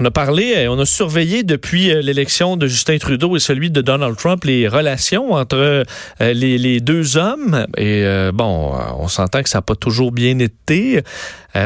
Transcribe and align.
On 0.00 0.04
a 0.04 0.10
parlé, 0.10 0.54
euh, 0.56 0.72
on 0.72 0.78
a 0.80 0.86
surveillé 0.86 1.44
depuis 1.44 1.92
euh, 1.92 2.02
l'élection 2.02 2.56
de 2.56 2.66
Justin 2.66 2.98
Trudeau 2.98 3.36
et 3.36 3.38
celui 3.38 3.70
de 3.70 3.80
Donald 3.80 4.16
Trump 4.16 4.42
les 4.42 4.66
relations 4.66 5.34
entre 5.34 5.56
euh, 5.56 5.84
les, 6.18 6.80
deux 6.80 7.16
hommes. 7.16 7.64
Et 7.76 8.04
bon, 8.32 8.72
on 8.98 9.08
s'entend 9.08 9.42
que 9.42 9.48
ça 9.48 9.58
n'a 9.58 9.62
pas 9.62 9.76
toujours 9.76 10.10
bien 10.10 10.38
été. 10.38 11.02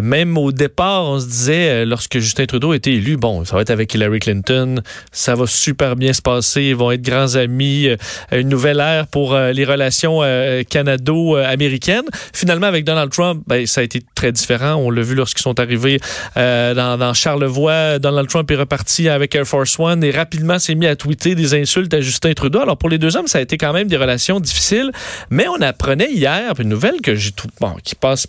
même 0.03 0.37
au 0.37 0.53
départ, 0.53 1.05
on 1.05 1.19
se 1.19 1.27
disait, 1.27 1.85
lorsque 1.87 2.19
Justin 2.19 2.47
Trudeau 2.47 2.73
a 2.73 2.77
été 2.77 2.93
élu, 2.93 3.17
bon, 3.17 3.45
ça 3.45 3.57
va 3.57 3.63
être 3.63 3.71
avec 3.71 3.95
Hillary 3.95 4.19
Clinton, 4.19 4.83
ça 5.13 5.35
va 5.35 5.47
super 5.47 5.97
bien 5.97 6.13
se 6.13 6.21
passer, 6.21 6.63
ils 6.65 6.77
vont 6.77 6.91
être 6.91 7.03
grands 7.03 7.37
amis, 7.37 7.89
une 8.33 8.49
nouvelle 8.49 8.81
ère 8.81 9.07
pour 9.07 9.35
les 9.37 9.65
relations 9.65 10.21
canado-américaines. 10.69 12.09
Finalement, 12.33 12.67
avec 12.67 12.85
Donald 12.85 13.11
Trump, 13.11 13.43
ben, 13.47 13.67
ça 13.67 13.81
a 13.81 13.85
été 13.85 14.03
très 14.15 14.33
différent. 14.33 14.75
On 14.75 14.91
l'a 14.91 15.03
vu 15.03 15.15
lorsqu'ils 15.15 15.43
sont 15.43 15.59
arrivés 15.59 16.01
dans, 16.37 16.99
dans 16.99 17.15
Charlevoix. 17.15 17.99
Donald 18.19 18.31
Trump 18.31 18.51
est 18.51 18.57
reparti 18.57 19.09
avec 19.09 19.33
Air 19.37 19.47
Force 19.47 19.79
One 19.79 20.03
et 20.03 20.11
rapidement 20.11 20.59
s'est 20.59 20.75
mis 20.75 20.89
à 20.89 20.97
tweeter 20.97 21.37
des 21.37 21.55
insultes 21.55 21.95
à 21.95 22.01
Justin 22.01 22.35
Trudeau. 22.35 22.59
Alors 22.59 22.77
pour 22.77 22.89
les 22.89 22.99
deux 22.99 23.17
hommes, 23.17 23.29
ça 23.29 23.39
a 23.39 23.43
été 23.43 23.57
quand 23.57 23.73
même 23.73 23.87
des 23.87 23.97
relations 23.97 24.41
difficiles, 24.41 24.91
mais 25.31 25.47
on 25.47 25.61
apprenait 25.61 26.11
hier 26.11 26.53
une 26.59 26.69
nouvelle 26.69 27.01
que 27.01 27.15
j'ai 27.15 27.31
tout 27.31 27.47
bon, 27.61 27.77
qui 27.85 27.95
passe 27.95 28.27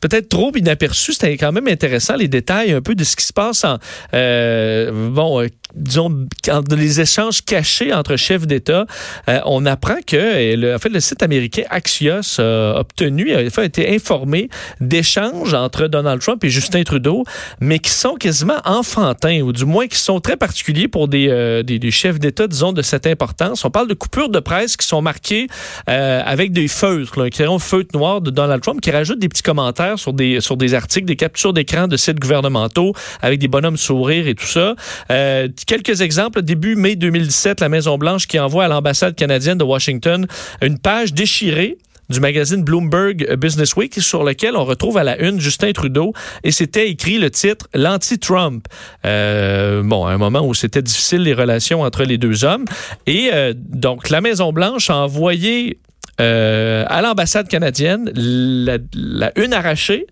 peut-être 0.00 0.30
trop 0.30 0.52
inaperçue. 0.56 1.12
C'était 1.12 1.36
quand 1.36 1.52
même 1.52 1.68
intéressant 1.68 2.16
les 2.16 2.28
détails 2.28 2.72
un 2.72 2.80
peu 2.80 2.94
de 2.94 3.04
ce 3.04 3.14
qui 3.14 3.26
se 3.26 3.34
passe 3.34 3.62
en 3.64 3.76
euh, 4.14 5.10
bon 5.10 5.42
euh, 5.42 5.48
disons, 5.76 6.26
dans 6.46 6.76
les 6.76 7.00
échanges 7.00 7.42
cachés 7.44 7.92
entre 7.92 8.16
chefs 8.16 8.46
d'État, 8.46 8.86
euh, 9.28 9.40
on 9.44 9.66
apprend 9.66 9.98
que, 10.06 10.56
le, 10.56 10.74
en 10.74 10.78
fait, 10.78 10.88
le 10.88 11.00
site 11.00 11.22
américain 11.22 11.62
Axios 11.70 12.40
a 12.40 12.80
obtenu, 12.80 13.34
a 13.34 13.64
été 13.64 13.94
informé 13.94 14.48
d'échanges 14.80 15.54
entre 15.54 15.86
Donald 15.86 16.20
Trump 16.20 16.42
et 16.44 16.50
Justin 16.50 16.82
Trudeau, 16.82 17.24
mais 17.60 17.78
qui 17.78 17.90
sont 17.90 18.14
quasiment 18.14 18.60
enfantins, 18.64 19.40
ou 19.40 19.52
du 19.52 19.64
moins 19.64 19.86
qui 19.86 19.98
sont 19.98 20.20
très 20.20 20.36
particuliers 20.36 20.88
pour 20.88 21.08
des, 21.08 21.28
euh, 21.28 21.62
des, 21.62 21.78
des, 21.78 21.90
chefs 21.90 22.18
d'État, 22.18 22.46
disons, 22.46 22.72
de 22.72 22.82
cette 22.82 23.06
importance. 23.06 23.64
On 23.64 23.70
parle 23.70 23.88
de 23.88 23.94
coupures 23.94 24.28
de 24.28 24.40
presse 24.40 24.76
qui 24.76 24.86
sont 24.86 25.02
marquées 25.02 25.46
euh, 25.88 26.22
avec 26.24 26.52
des 26.52 26.68
feutres, 26.68 27.18
là, 27.18 27.26
un 27.26 27.30
crayon 27.30 27.58
feutre 27.58 27.96
noir 27.96 28.20
de 28.20 28.30
Donald 28.30 28.62
Trump 28.62 28.80
qui 28.80 28.90
rajoute 28.90 29.18
des 29.18 29.28
petits 29.28 29.42
commentaires 29.42 29.98
sur 29.98 30.12
des, 30.12 30.40
sur 30.40 30.56
des 30.56 30.74
articles, 30.74 31.06
des 31.06 31.16
captures 31.16 31.52
d'écran 31.52 31.88
de 31.88 31.96
sites 31.96 32.20
gouvernementaux 32.20 32.92
avec 33.20 33.38
des 33.38 33.48
bonhommes 33.48 33.76
sourires 33.76 34.26
et 34.26 34.34
tout 34.34 34.46
ça. 34.46 34.74
Euh, 35.10 35.48
quelques 35.66 36.00
exemples. 36.00 36.42
Début 36.42 36.76
mai 36.76 36.96
2017, 36.96 37.60
la 37.60 37.68
Maison-Blanche 37.68 38.26
qui 38.26 38.38
envoie 38.38 38.64
à 38.64 38.68
l'ambassade 38.68 39.14
canadienne 39.14 39.58
de 39.58 39.64
Washington 39.64 40.26
une 40.62 40.78
page 40.78 41.12
déchirée 41.12 41.78
du 42.08 42.20
magazine 42.20 42.62
Bloomberg 42.62 43.34
Business 43.36 43.74
Week 43.74 43.94
sur 44.00 44.22
lequel 44.22 44.56
on 44.56 44.64
retrouve 44.64 44.96
à 44.96 45.04
la 45.04 45.20
une 45.20 45.40
Justin 45.40 45.72
Trudeau 45.72 46.12
et 46.44 46.52
c'était 46.52 46.88
écrit 46.88 47.18
le 47.18 47.30
titre 47.30 47.68
l'anti-Trump. 47.74 48.66
Euh, 49.04 49.82
bon, 49.82 50.06
un 50.06 50.18
moment 50.18 50.46
où 50.46 50.54
c'était 50.54 50.82
difficile 50.82 51.22
les 51.22 51.34
relations 51.34 51.82
entre 51.82 52.04
les 52.04 52.18
deux 52.18 52.44
hommes 52.44 52.64
et 53.06 53.30
euh, 53.32 53.54
donc 53.56 54.10
la 54.10 54.20
Maison 54.20 54.52
Blanche 54.52 54.88
a 54.90 54.96
envoyé 54.96 55.78
euh, 56.20 56.84
à 56.86 57.02
l'ambassade 57.02 57.48
canadienne 57.48 58.10
la, 58.14 58.78
la 58.94 59.32
une 59.38 59.52
arrachée 59.52 60.06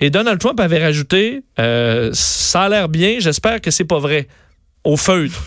et 0.00 0.08
Donald 0.08 0.40
Trump 0.40 0.58
avait 0.58 0.82
rajouté 0.82 1.42
euh, 1.58 2.10
ça 2.14 2.62
a 2.62 2.68
l'air 2.70 2.88
bien, 2.88 3.16
j'espère 3.18 3.60
que 3.60 3.70
c'est 3.70 3.84
pas 3.84 3.98
vrai 3.98 4.26
au 4.84 4.96
feutre. 4.96 5.42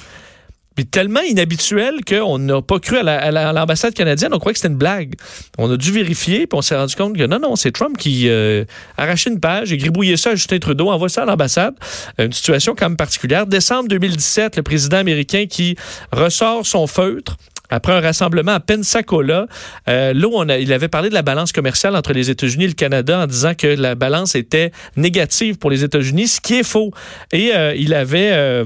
Puis 0.76 0.88
tellement 0.88 1.22
inhabituel 1.22 2.04
qu'on 2.04 2.40
n'a 2.40 2.62
pas 2.62 2.80
cru 2.80 2.98
à 2.98 3.54
l'ambassade 3.54 3.94
canadienne, 3.94 4.34
on 4.34 4.40
croyait 4.40 4.54
que 4.54 4.60
c'était 4.60 4.72
une 4.72 4.78
blague. 4.78 5.14
On 5.60 5.72
a 5.72 5.78
dû 5.78 5.92
vérifier, 5.92 6.48
puis 6.48 6.58
on 6.58 6.62
s'est 6.62 6.76
rendu 6.76 6.96
compte 6.96 7.16
que 7.16 7.26
non, 7.28 7.40
non, 7.40 7.56
c'est 7.56 7.72
Trump 7.72 7.96
qui 7.98 8.28
euh, 8.28 8.66
arrachait 8.98 9.30
une 9.30 9.40
page 9.40 9.72
et 9.72 9.78
gribouillait 9.78 10.18
ça 10.18 10.32
à 10.32 10.36
Justin 10.36 10.58
Trudeau, 10.58 10.90
envoie 10.90 11.10
ça 11.10 11.24
à 11.24 11.26
l'ambassade. 11.26 11.76
Une 12.18 12.32
situation 12.32 12.74
quand 12.76 12.90
même 12.90 12.98
particulière. 12.98 13.46
Décembre 13.46 13.88
2017, 13.90 14.58
le 14.58 14.64
président 14.64 14.98
américain 14.98 15.46
qui 15.48 15.76
ressort 16.12 16.66
son 16.66 16.88
feutre, 16.88 17.38
après 17.70 17.94
un 17.94 18.02
rassemblement 18.02 18.54
à 18.54 18.60
Pensacola. 18.60 19.48
Euh, 19.88 20.14
là, 20.14 20.28
on 20.32 20.50
a, 20.50 20.58
il 20.58 20.72
avait 20.74 20.90
parlé 20.90 21.10
de 21.10 21.14
la 21.14 21.22
balance 21.24 21.52
commerciale 21.52 21.96
entre 21.96 22.14
les 22.14 22.30
États-Unis 22.30 22.66
et 22.66 22.68
le 22.68 22.74
Canada 22.74 23.20
en 23.20 23.28
disant 23.28 23.54
que 23.56 23.68
la 23.68 23.96
balance 23.96 24.36
était 24.36 24.72
négative 24.96 25.58
pour 25.58 25.70
les 25.70 25.84
États-Unis, 25.84 26.28
ce 26.28 26.42
qui 26.42 26.56
est 26.56 26.64
faux. 26.64 26.92
Et 27.32 27.56
euh, 27.56 27.76
il 27.76 27.94
avait... 27.94 28.64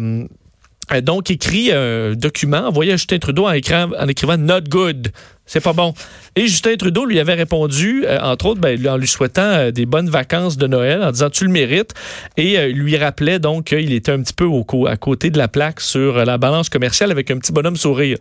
Euh, 0.91 1.01
donc 1.01 1.29
écrit 1.31 1.71
un 1.71 2.13
document 2.13 2.67
envoyé 2.67 2.93
à 2.93 2.95
Justin 2.95 3.19
Trudeau 3.19 3.47
en, 3.47 3.51
écrivant 3.53 4.37
Not 4.37 4.61
good. 4.69 5.11
C'est 5.47 5.61
pas 5.61 5.73
bon. 5.73 5.93
Et 6.35 6.47
Justin 6.47 6.75
Trudeau 6.75 7.05
lui 7.05 7.19
avait 7.19 7.33
répondu, 7.33 8.03
euh, 8.05 8.19
entre 8.19 8.47
autres, 8.47 8.59
ben, 8.59 8.85
en 8.87 8.97
lui 8.97 9.07
souhaitant 9.07 9.41
euh, 9.41 9.71
des 9.71 9.85
bonnes 9.85 10.09
vacances 10.09 10.57
de 10.57 10.67
Noël, 10.67 11.01
en 11.01 11.11
disant 11.11 11.29
tu 11.29 11.45
le 11.45 11.51
mérites, 11.51 11.93
et 12.35 12.59
euh, 12.59 12.67
lui 12.67 12.97
rappelait 12.97 13.39
donc 13.39 13.67
qu'il 13.67 13.93
était 13.93 14.11
un 14.11 14.21
petit 14.21 14.33
peu 14.33 14.43
au 14.43 14.65
à 14.87 14.97
côté 14.97 15.29
de 15.29 15.37
la 15.37 15.47
plaque 15.47 15.79
sur 15.79 16.25
la 16.25 16.37
balance 16.37 16.67
commerciale 16.69 17.11
avec 17.11 17.31
un 17.31 17.37
petit 17.37 17.53
bonhomme 17.53 17.77
sourire. 17.77 18.17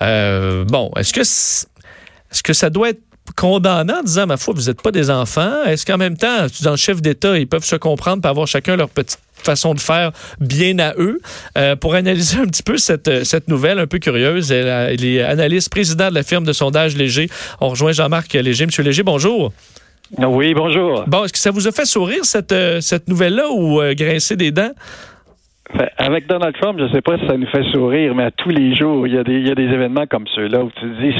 bon, 0.00 0.92
est-ce 0.96 1.14
que 1.14 1.22
est-ce 1.22 2.42
que 2.42 2.52
ça 2.52 2.68
doit 2.68 2.90
être 2.90 3.00
condamnant 3.36 4.00
en 4.00 4.02
disant, 4.02 4.26
ma 4.26 4.36
foi, 4.36 4.52
vous 4.54 4.66
n'êtes 4.66 4.82
pas 4.82 4.92
des 4.92 5.10
enfants? 5.10 5.64
Est-ce 5.64 5.86
qu'en 5.86 5.96
même 5.96 6.18
temps, 6.18 6.46
dans 6.62 6.72
le 6.72 6.76
chef 6.76 7.00
d'État, 7.00 7.38
ils 7.38 7.48
peuvent 7.48 7.64
se 7.64 7.76
comprendre 7.76 8.20
pour 8.20 8.30
avoir 8.30 8.46
chacun 8.46 8.76
leur 8.76 8.90
petite 8.90 9.18
façon 9.42 9.74
de 9.74 9.80
faire 9.80 10.12
bien 10.40 10.78
à 10.78 10.94
eux. 10.98 11.20
Euh, 11.56 11.76
pour 11.76 11.94
analyser 11.94 12.38
un 12.38 12.46
petit 12.46 12.62
peu 12.62 12.76
cette, 12.76 13.24
cette 13.24 13.48
nouvelle 13.48 13.78
un 13.78 13.86
peu 13.86 13.98
curieuse, 13.98 14.52
elle, 14.52 15.04
est 15.04 15.22
analyste, 15.22 15.70
président 15.70 16.08
de 16.08 16.14
la 16.14 16.22
firme 16.22 16.44
de 16.44 16.52
sondage 16.52 16.96
Léger. 16.96 17.28
On 17.60 17.68
rejoint 17.68 17.92
Jean-Marc 17.92 18.32
Léger. 18.32 18.66
Monsieur 18.66 18.82
Léger, 18.82 19.02
bonjour. 19.02 19.52
Oui, 20.18 20.54
bonjour. 20.54 21.04
Bon, 21.06 21.24
est-ce 21.24 21.32
que 21.32 21.38
ça 21.38 21.50
vous 21.50 21.66
a 21.66 21.72
fait 21.72 21.84
sourire 21.84 22.24
cette, 22.24 22.52
euh, 22.52 22.80
cette 22.80 23.08
nouvelle-là 23.08 23.50
ou 23.50 23.80
euh, 23.80 23.94
grincer 23.94 24.36
des 24.36 24.52
dents? 24.52 24.72
Avec 25.98 26.26
Donald 26.28 26.54
Trump, 26.60 26.78
je 26.78 26.84
ne 26.84 26.88
sais 26.90 27.00
pas 27.00 27.18
si 27.18 27.26
ça 27.26 27.36
nous 27.36 27.46
fait 27.48 27.64
sourire, 27.72 28.14
mais 28.14 28.24
à 28.24 28.30
tous 28.30 28.50
les 28.50 28.74
jours, 28.74 29.06
il 29.06 29.14
y 29.14 29.18
a 29.18 29.24
des, 29.24 29.34
il 29.34 29.48
y 29.48 29.50
a 29.50 29.54
des 29.54 29.64
événements 29.64 30.06
comme 30.08 30.26
ceux-là 30.28 30.62
où 30.62 30.70
tu 30.70 30.86
dis, 31.00 31.14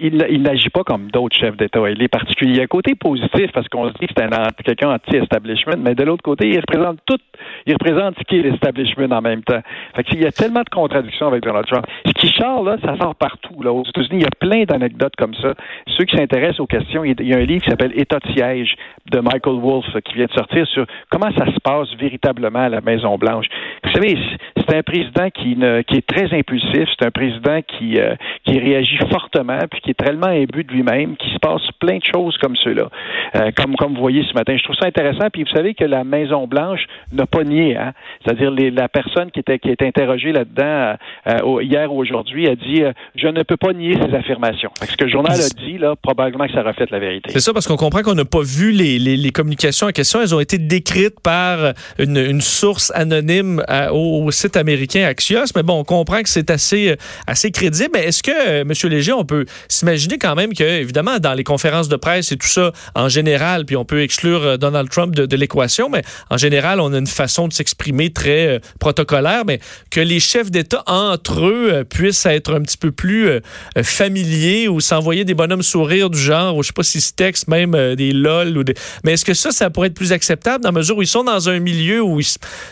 il, 0.00 0.42
n'agit 0.42 0.70
pas 0.70 0.84
comme 0.84 1.10
d'autres 1.10 1.36
chefs 1.36 1.56
d'État. 1.56 1.80
Il 1.90 2.02
est 2.02 2.08
particulier. 2.08 2.52
Il 2.52 2.56
y 2.56 2.60
a 2.60 2.64
un 2.64 2.66
côté 2.66 2.94
positif 2.94 3.50
parce 3.52 3.68
qu'on 3.68 3.88
se 3.88 3.94
dit 3.94 4.06
que 4.06 4.14
c'est 4.16 4.62
quelqu'un 4.64 4.90
anti-establishment, 4.90 5.76
mais 5.78 5.94
de 5.94 6.02
l'autre 6.04 6.22
côté, 6.22 6.48
il 6.48 6.58
représente 6.58 6.98
tout, 7.06 7.18
il 7.66 7.72
représente 7.74 8.16
qui 8.24 8.38
est 8.38 8.42
l'establishment 8.42 9.10
en 9.10 9.20
même 9.20 9.42
temps. 9.42 9.60
Fait 9.94 10.04
il 10.12 10.22
y 10.22 10.26
a 10.26 10.32
tellement 10.32 10.62
de 10.62 10.70
contradictions 10.70 11.28
avec 11.28 11.42
Donald 11.42 11.66
Trump. 11.66 11.86
Ce 12.06 12.12
qui 12.12 12.28
sort, 12.28 12.64
là, 12.64 12.76
ça 12.84 12.96
sort 12.96 13.14
partout. 13.14 13.62
Là. 13.62 13.72
Aux 13.72 13.84
États-Unis, 13.84 14.20
il 14.20 14.22
y 14.22 14.26
a 14.26 14.36
plein 14.38 14.64
d'anecdotes 14.64 15.14
comme 15.16 15.34
ça. 15.34 15.54
Ceux 15.96 16.04
qui 16.04 16.16
s'intéressent 16.16 16.60
aux 16.60 16.66
questions, 16.66 17.04
il 17.04 17.14
y 17.20 17.34
a 17.34 17.38
un 17.38 17.44
livre 17.44 17.62
qui 17.62 17.70
s'appelle 17.70 17.92
État 17.96 18.18
de 18.18 18.32
siège 18.32 18.74
de 19.10 19.20
Michael 19.20 19.60
Wolff 19.60 19.86
qui 20.04 20.14
vient 20.14 20.26
de 20.26 20.32
sortir 20.32 20.66
sur 20.66 20.86
comment 21.10 21.30
ça 21.36 21.46
se 21.46 21.58
passe 21.62 21.88
véritablement 21.98 22.60
à 22.60 22.68
la 22.68 22.80
Maison-Blanche. 22.80 23.46
Vous 23.84 23.92
savez, 23.92 24.16
c'est 24.56 24.76
un 24.76 24.82
président 24.82 25.30
qui, 25.30 25.56
ne, 25.56 25.82
qui 25.82 25.96
est 25.96 26.06
très 26.06 26.32
impulsif, 26.36 26.88
c'est 26.98 27.06
un 27.06 27.10
président 27.10 27.60
qui, 27.62 27.98
euh, 27.98 28.14
qui 28.44 28.58
réagit 28.58 28.98
fortement, 29.10 29.58
puis 29.70 29.80
qui 29.80 29.90
est 29.90 29.98
tellement 29.98 30.28
imbu 30.28 30.64
de 30.64 30.72
lui-même, 30.72 31.16
qu'il 31.16 31.32
se 31.32 31.38
passe 31.38 31.62
plein 31.78 31.98
de 31.98 32.04
choses 32.04 32.36
comme 32.38 32.56
ceux-là. 32.56 32.88
Euh, 33.36 33.50
comme, 33.56 33.76
comme 33.76 33.94
vous 33.94 34.00
voyez 34.00 34.24
ce 34.28 34.34
matin. 34.34 34.56
Je 34.56 34.62
trouve 34.62 34.76
ça 34.76 34.86
intéressant, 34.86 35.28
puis 35.32 35.44
vous 35.44 35.54
savez 35.54 35.74
que 35.74 35.84
la 35.84 36.04
Maison-Blanche 36.04 36.86
n'a 37.12 37.26
pas 37.26 37.44
nié, 37.44 37.76
hein? 37.76 37.92
c'est-à-dire 38.24 38.50
la 38.50 38.88
personne 38.88 39.30
qui 39.30 39.40
était, 39.40 39.58
qui 39.58 39.70
est 39.70 39.82
interrogée 39.82 40.32
là-dedans 40.32 40.96
euh, 41.26 41.62
hier 41.62 41.92
ou 41.92 41.98
aujourd'hui 41.98 42.48
a 42.48 42.54
dit 42.54 42.82
Je 43.14 43.28
ne 43.28 43.42
peux 43.42 43.56
pas 43.56 43.72
nier 43.72 43.94
ces 43.94 44.14
affirmations. 44.14 44.70
Ce 44.80 44.96
que 44.96 45.04
le 45.04 45.10
journal 45.10 45.32
a 45.32 45.48
dit, 45.64 45.78
là, 45.78 45.94
probablement 45.96 46.46
que 46.46 46.52
ça 46.52 46.62
reflète 46.62 46.90
la 46.90 46.98
vérité. 46.98 47.30
C'est 47.32 47.40
ça, 47.40 47.52
parce 47.52 47.66
qu'on 47.66 47.76
comprend 47.76 48.02
qu'on 48.02 48.14
n'a 48.14 48.24
pas 48.24 48.42
vu 48.42 48.72
les, 48.72 48.98
les, 48.98 49.16
les, 49.16 49.30
communications 49.30 49.86
en 49.86 49.90
question. 49.90 50.20
Elles 50.20 50.34
ont 50.34 50.40
été 50.40 50.58
décrites 50.58 51.20
par 51.22 51.72
une, 51.98 52.16
une 52.16 52.40
source 52.40 52.92
anonyme 52.94 53.61
au, 53.92 54.30
site 54.30 54.56
américain 54.56 55.04
Axios. 55.04 55.52
Mais 55.56 55.62
bon, 55.62 55.80
on 55.80 55.84
comprend 55.84 56.22
que 56.22 56.28
c'est 56.28 56.50
assez, 56.50 56.96
assez 57.26 57.50
crédible. 57.50 57.90
Mais 57.94 58.04
est-ce 58.06 58.22
que, 58.22 58.60
M. 58.60 58.72
Léger, 58.90 59.12
on 59.12 59.24
peut 59.24 59.46
s'imaginer 59.68 60.18
quand 60.18 60.34
même 60.34 60.54
que, 60.54 60.64
évidemment, 60.64 61.18
dans 61.18 61.34
les 61.34 61.44
conférences 61.44 61.88
de 61.88 61.96
presse 61.96 62.32
et 62.32 62.36
tout 62.36 62.46
ça, 62.46 62.72
en 62.94 63.08
général, 63.08 63.64
puis 63.64 63.76
on 63.76 63.84
peut 63.84 64.02
exclure 64.02 64.58
Donald 64.58 64.88
Trump 64.90 65.14
de, 65.14 65.36
l'équation, 65.36 65.88
mais 65.88 66.02
en 66.30 66.36
général, 66.36 66.80
on 66.80 66.92
a 66.92 66.98
une 66.98 67.06
façon 67.06 67.48
de 67.48 67.52
s'exprimer 67.52 68.10
très 68.10 68.60
protocolaire, 68.78 69.44
mais 69.46 69.60
que 69.90 70.00
les 70.00 70.20
chefs 70.20 70.50
d'État, 70.50 70.82
entre 70.86 71.46
eux, 71.46 71.84
puissent 71.88 72.26
être 72.26 72.54
un 72.54 72.60
petit 72.60 72.76
peu 72.76 72.92
plus 72.92 73.40
familiers 73.82 74.68
ou 74.68 74.80
s'envoyer 74.80 75.24
des 75.24 75.34
bonhommes 75.34 75.62
sourires 75.62 76.10
du 76.10 76.18
genre, 76.18 76.56
ou 76.56 76.62
je 76.62 76.68
sais 76.68 76.72
pas 76.72 76.82
si 76.82 77.00
se 77.00 77.12
texte 77.12 77.48
même 77.48 77.94
des 77.96 78.12
lol 78.12 78.56
ou 78.56 78.64
des... 78.64 78.74
Mais 79.04 79.12
est-ce 79.12 79.24
que 79.24 79.34
ça, 79.34 79.50
ça 79.50 79.70
pourrait 79.70 79.88
être 79.88 79.94
plus 79.94 80.12
acceptable 80.12 80.62
dans 80.62 80.70
la 80.70 80.78
mesure 80.78 80.96
où 80.96 81.02
ils 81.02 81.08
sont 81.08 81.24
dans 81.24 81.48
un 81.48 81.58
milieu 81.58 82.02
où 82.02 82.20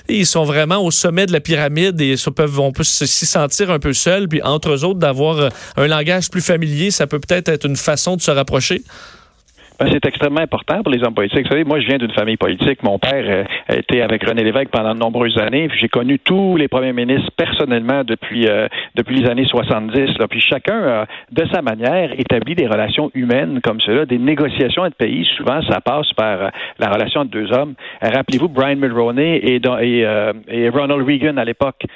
ils, 0.09 0.27
sont 0.27 0.45
vraiment 0.45 0.80
au 0.81 0.91
sommet 0.91 1.27
de 1.27 1.33
la 1.33 1.41
pyramide 1.41 2.01
et 2.01 2.17
ça 2.17 2.31
peuvent, 2.31 2.61
on 2.61 2.73
peut 2.73 2.85
s'y 2.85 3.27
sentir 3.27 3.71
un 3.71 3.79
peu 3.79 3.93
seul, 3.93 4.29
puis 4.29 4.43
entre 4.43 4.71
eux 4.71 4.85
autres, 4.85 4.99
d'avoir 4.99 5.39
euh, 5.39 5.49
un 5.77 5.87
langage 5.87 6.31
plus 6.31 6.41
familier, 6.41 6.91
ça 6.91 7.07
peut 7.07 7.21
peut-être 7.21 7.49
être 7.49 7.67
une 7.67 7.77
façon 7.77 8.17
de 8.17 8.23
se 8.23 8.31
rapprocher? 8.31 8.83
Ben, 9.81 9.89
c'est 9.91 10.05
extrêmement 10.05 10.43
important 10.43 10.83
pour 10.83 10.93
les 10.93 11.03
hommes 11.03 11.15
politiques. 11.15 11.45
Vous 11.45 11.53
savez, 11.53 11.65
moi, 11.65 11.81
je 11.81 11.87
viens 11.87 11.97
d'une 11.97 12.13
famille 12.13 12.37
politique. 12.37 12.83
Mon 12.83 12.99
père 12.99 13.25
euh, 13.27 13.45
a 13.67 13.77
été 13.77 14.03
avec 14.03 14.23
René 14.23 14.45
Lévesque 14.45 14.69
pendant 14.69 14.93
de 14.93 14.99
nombreuses 14.99 15.39
années. 15.39 15.71
J'ai 15.75 15.89
connu 15.89 16.19
tous 16.19 16.59
les 16.59 16.69
premiers 16.69 16.93
ministres 16.93 17.31
personnellement 17.35 18.05
depuis 18.05 18.47
euh, 18.47 18.69
depuis 18.95 19.23
les 19.23 19.31
années 19.31 19.47
70. 19.47 20.19
Là. 20.19 20.29
Puis 20.29 20.41
chacun, 20.41 20.83
a, 20.83 21.07
de 21.33 21.47
sa 21.51 21.63
manière, 21.63 22.13
établi 22.21 22.55
des 22.55 22.67
relations 22.67 23.11
humaines 23.15 23.61
comme 23.65 23.81
cela, 23.81 24.05
des 24.05 24.19
négociations 24.19 24.83
entre 24.83 24.97
pays. 24.97 25.27
Souvent, 25.39 25.63
ça 25.63 25.81
passe 25.81 26.13
par 26.13 26.43
euh, 26.43 26.49
la 26.79 26.91
relation 26.91 27.23
entre 27.23 27.31
deux 27.31 27.51
hommes. 27.51 27.73
Rappelez-vous 28.03 28.51
Brian 28.51 28.77
Mulroney 28.77 29.37
et, 29.37 29.63
et, 29.81 30.07
et 30.49 30.69
Ronald 30.69 31.07
Reagan 31.07 31.39
à 31.39 31.45
l'époque 31.47 31.87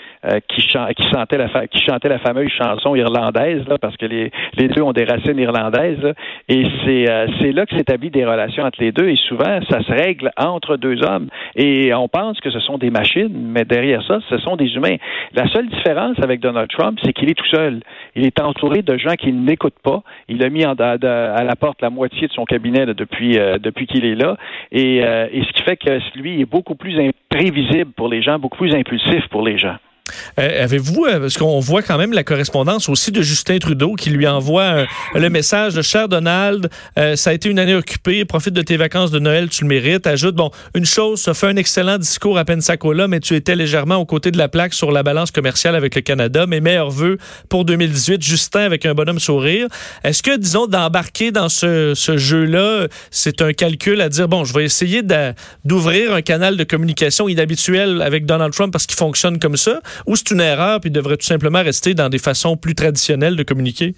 qui, 0.48 0.66
qui, 0.66 1.08
chantait 1.10 1.38
la 1.38 1.66
qui 1.66 1.80
chantait 1.80 2.08
la 2.08 2.18
fameuse 2.18 2.50
chanson 2.50 2.94
irlandaise, 2.94 3.62
là, 3.68 3.78
parce 3.78 3.96
que 3.96 4.06
les, 4.06 4.30
les 4.56 4.68
deux 4.68 4.82
ont 4.82 4.92
des 4.92 5.04
racines 5.04 5.38
irlandaises. 5.38 6.14
Et 6.48 6.64
c'est 6.84 7.06
c'est 7.40 7.52
là 7.52 7.66
que 7.66 7.76
s'établit 7.76 8.10
des 8.10 8.24
relations 8.24 8.64
entre 8.64 8.80
les 8.80 8.92
deux 8.92 9.08
et 9.08 9.16
souvent, 9.16 9.60
ça 9.70 9.82
se 9.82 9.92
règle 9.92 10.30
entre 10.36 10.76
deux 10.76 11.02
hommes. 11.02 11.28
Et 11.56 11.92
on 11.94 12.08
pense 12.08 12.40
que 12.40 12.50
ce 12.50 12.60
sont 12.60 12.78
des 12.78 12.90
machines, 12.90 13.30
mais 13.32 13.64
derrière 13.64 14.02
ça, 14.06 14.18
ce 14.28 14.38
sont 14.38 14.56
des 14.56 14.74
humains. 14.74 14.96
La 15.34 15.48
seule 15.48 15.68
différence 15.68 16.18
avec 16.22 16.40
Donald 16.40 16.70
Trump, 16.70 16.98
c'est 17.02 17.12
qu'il 17.12 17.30
est 17.30 17.34
tout 17.34 17.46
seul. 17.46 17.80
Il 18.14 18.24
est 18.26 18.40
entouré 18.40 18.82
de 18.82 18.96
gens 18.96 19.14
qui 19.14 19.32
ne 19.32 19.46
l'écoutent 19.46 19.78
pas. 19.82 20.02
Il 20.28 20.44
a 20.44 20.50
mis 20.50 20.64
en, 20.64 20.74
à, 20.74 20.96
la 21.44 21.56
porte 21.56 21.82
la 21.82 21.90
moitié 21.90 22.28
de 22.28 22.32
son 22.32 22.44
cabinet 22.44 22.86
depuis, 22.86 23.38
euh, 23.38 23.58
depuis 23.58 23.86
qu'il 23.86 24.04
est 24.04 24.14
là. 24.14 24.36
Et, 24.72 25.04
euh, 25.04 25.26
et 25.32 25.42
ce 25.42 25.52
qui 25.52 25.62
fait 25.62 25.76
que 25.76 26.18
lui 26.18 26.40
est 26.40 26.50
beaucoup 26.50 26.74
plus 26.74 26.98
imprévisible 26.98 27.92
pour 27.96 28.08
les 28.08 28.22
gens, 28.22 28.38
beaucoup 28.38 28.58
plus 28.58 28.74
impulsif 28.74 29.26
pour 29.28 29.42
les 29.42 29.58
gens. 29.58 29.76
Euh, 30.38 30.64
avez-vous, 30.64 31.06
euh, 31.06 31.20
parce 31.20 31.38
qu'on 31.38 31.60
voit 31.60 31.82
quand 31.82 31.96
même 31.96 32.12
la 32.12 32.24
correspondance 32.24 32.88
aussi 32.88 33.10
de 33.12 33.22
Justin 33.22 33.58
Trudeau 33.58 33.94
qui 33.94 34.10
lui 34.10 34.26
envoie 34.26 34.84
le 35.14 35.30
message 35.30 35.74
de 35.74 35.82
cher 35.82 36.08
Donald, 36.08 36.68
euh, 36.98 37.16
ça 37.16 37.30
a 37.30 37.32
été 37.32 37.48
une 37.48 37.58
année 37.58 37.74
occupée, 37.74 38.24
profite 38.24 38.52
de 38.52 38.60
tes 38.60 38.76
vacances 38.76 39.10
de 39.10 39.18
Noël, 39.18 39.48
tu 39.48 39.62
le 39.62 39.68
mérites. 39.68 40.06
Ajoute, 40.06 40.34
bon, 40.34 40.50
une 40.74 40.84
chose, 40.84 41.22
ça 41.22 41.32
fait 41.32 41.46
un 41.46 41.56
excellent 41.56 41.98
discours 41.98 42.36
à 42.36 42.44
Pensacola, 42.44 43.08
mais 43.08 43.20
tu 43.20 43.34
étais 43.34 43.56
légèrement 43.56 43.96
aux 43.96 44.04
côtés 44.04 44.30
de 44.30 44.36
la 44.36 44.48
plaque 44.48 44.74
sur 44.74 44.92
la 44.92 45.02
balance 45.02 45.30
commerciale 45.30 45.74
avec 45.74 45.94
le 45.94 46.02
Canada. 46.02 46.46
Mes 46.46 46.60
meilleurs 46.60 46.90
voeux 46.90 47.16
pour 47.48 47.64
2018, 47.64 48.22
Justin 48.22 48.60
avec 48.60 48.84
un 48.84 48.94
bonhomme 48.94 49.20
sourire. 49.20 49.68
Est-ce 50.02 50.22
que, 50.22 50.36
disons, 50.36 50.66
d'embarquer 50.66 51.30
dans 51.30 51.48
ce, 51.48 51.94
ce 51.94 52.18
jeu-là, 52.18 52.88
c'est 53.10 53.40
un 53.40 53.52
calcul 53.52 54.00
à 54.00 54.08
dire, 54.08 54.28
bon, 54.28 54.44
je 54.44 54.52
vais 54.52 54.64
essayer 54.64 55.02
d'ouvrir 55.64 56.12
un 56.12 56.22
canal 56.22 56.56
de 56.56 56.64
communication 56.64 57.28
inhabituel 57.28 58.02
avec 58.02 58.26
Donald 58.26 58.52
Trump 58.52 58.72
parce 58.72 58.86
qu'il 58.86 58.96
fonctionne 58.96 59.38
comme 59.38 59.56
ça? 59.56 59.80
Ou 60.06 60.16
c'est 60.16 60.30
une 60.30 60.40
erreur 60.40 60.80
puis 60.80 60.90
devrait 60.90 61.16
tout 61.16 61.26
simplement 61.26 61.62
rester 61.62 61.94
dans 61.94 62.08
des 62.08 62.18
façons 62.18 62.56
plus 62.56 62.74
traditionnelles 62.74 63.36
de 63.36 63.42
communiquer? 63.42 63.94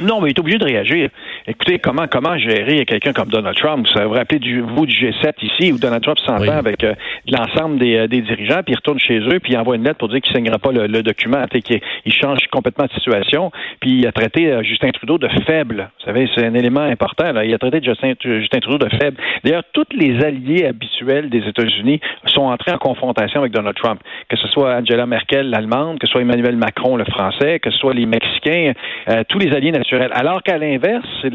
Non, 0.00 0.20
mais 0.20 0.28
il 0.28 0.30
est 0.30 0.38
obligé 0.38 0.58
de 0.58 0.64
réagir. 0.64 1.10
Écoutez, 1.46 1.78
comment 1.80 2.06
comment 2.06 2.38
gérer 2.38 2.84
quelqu'un 2.84 3.12
comme 3.12 3.28
Donald 3.28 3.56
Trump? 3.56 3.86
Vous 3.94 4.08
vous 4.08 4.14
rappelez 4.14 4.38
du, 4.38 4.60
vous 4.60 4.86
du 4.86 4.94
G7 4.94 5.32
ici, 5.42 5.72
où 5.72 5.78
Donald 5.78 6.02
Trump 6.02 6.18
s'entend 6.20 6.58
avec 6.58 6.84
euh, 6.84 6.94
l'ensemble 7.26 7.78
des, 7.78 7.96
euh, 7.96 8.06
des, 8.06 8.20
dirigeants, 8.20 8.62
puis 8.62 8.74
il 8.74 8.76
retourne 8.76 9.00
chez 9.00 9.18
eux, 9.18 9.40
puis 9.40 9.54
il 9.54 9.58
envoie 9.58 9.74
une 9.74 9.82
lettre 9.82 9.98
pour 9.98 10.08
dire 10.08 10.20
qu'il 10.20 10.32
ne 10.34 10.38
signera 10.38 10.58
pas 10.58 10.70
le, 10.70 11.02
document, 11.02 11.44
qu'il 11.46 11.80
il 12.04 12.12
change 12.12 12.46
complètement 12.52 12.86
de 12.86 12.92
situation, 12.92 13.50
puis 13.80 13.98
il 13.98 14.06
a 14.06 14.12
traité 14.12 14.52
euh, 14.52 14.62
Justin 14.62 14.90
Trudeau 14.90 15.18
de 15.18 15.28
faible. 15.46 15.90
Vous 15.98 16.04
savez, 16.04 16.28
c'est 16.34 16.46
un 16.46 16.54
élément 16.54 16.82
important. 16.82 17.32
Là. 17.32 17.44
Il 17.44 17.52
a 17.52 17.58
traité 17.58 17.80
Justin, 17.82 18.12
Justin 18.20 18.60
Trudeau 18.60 18.86
de 18.86 18.94
faible. 18.96 19.16
D'ailleurs, 19.42 19.64
tous 19.72 19.86
les 19.96 20.22
alliés 20.24 20.66
habituels 20.66 21.28
des 21.28 21.46
États-Unis 21.48 22.00
sont 22.26 22.42
entrés 22.42 22.72
en 22.72 22.78
confrontation 22.78 23.40
avec 23.40 23.52
Donald 23.52 23.76
Trump, 23.76 24.00
que 24.28 24.36
ce 24.36 24.46
soit 24.48 24.76
Angela 24.76 25.06
Merkel, 25.06 25.50
l'Allemande, 25.50 25.98
que 25.98 26.06
ce 26.06 26.12
soit 26.12 26.22
Emmanuel 26.22 26.56
Macron, 26.56 26.96
le 26.96 27.04
Français, 27.04 27.58
que 27.58 27.70
ce 27.70 27.78
soit 27.78 27.94
les 27.94 28.06
Mexicains, 28.06 28.72
tous 29.28 29.38
les 29.38 29.54
alliés 29.54 29.72
alors 29.92 30.42
qu'à 30.42 30.58
l'inverse, 30.58 31.06
c'est 31.22 31.32